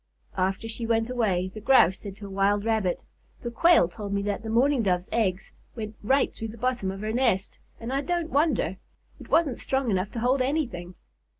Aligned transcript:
After 0.35 0.67
she 0.67 0.87
went 0.87 1.11
away, 1.11 1.51
the 1.53 1.61
Grouse 1.61 1.99
said 1.99 2.15
to 2.15 2.25
a 2.25 2.29
wild 2.31 2.65
Rabbit: 2.65 3.03
"The 3.41 3.51
Quail 3.51 3.87
told 3.87 4.13
me 4.15 4.23
that 4.23 4.41
the 4.41 4.49
Mourning 4.49 4.81
Dove's 4.81 5.07
eggs 5.11 5.53
went 5.75 5.95
right 6.01 6.33
through 6.33 6.47
the 6.47 6.57
bottom 6.57 6.89
of 6.89 7.01
her 7.01 7.13
nest, 7.13 7.59
and 7.79 7.93
I 7.93 8.01
don't 8.01 8.31
wonder. 8.31 8.77
It 9.19 9.29
wasn't 9.29 9.59
strong 9.59 9.91
enough 9.91 10.09
to 10.13 10.19
hold 10.19 10.41
anything." 10.41 10.95